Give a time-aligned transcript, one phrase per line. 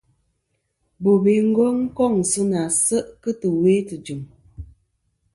[1.03, 4.21] Bobe Ngong kôŋ sɨ nà se' kɨ tɨwe tɨjɨ̀m.